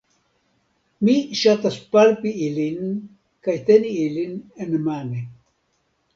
Mi 1.09 1.13
ŝatas 1.41 1.77
palpi 1.97 2.31
ilin 2.47 2.97
kaj 3.49 3.57
teni 3.69 3.93
ilin 4.09 4.35
enmane 4.67 5.25